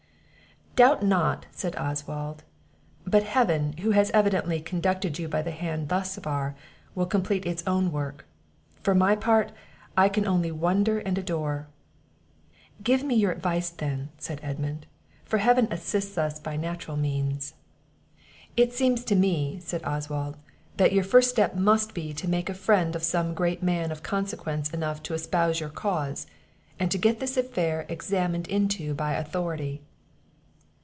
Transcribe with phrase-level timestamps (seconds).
[0.77, 2.43] "Doubt not," said Oswald,
[3.05, 6.55] "but Heaven, who has evidently conducted you by the hand thus far,
[6.95, 8.25] will complete its own work;
[8.81, 9.51] for my part,
[9.97, 11.67] I can only wonder and adore!"
[12.81, 14.87] "Give me your advice then," said Edmund;
[15.25, 17.53] "for Heaven assists us by natural means."
[18.55, 20.37] "It seems to me," said Oswald,
[20.77, 24.03] "that your first step must be to make a friend of some great man, of
[24.03, 26.27] consequence enough to espouse your cause,
[26.79, 29.81] and to get this affair examined into by authority."